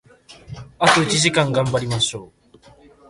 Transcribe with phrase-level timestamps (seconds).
[0.79, 2.59] あと一時間、頑張りましょう！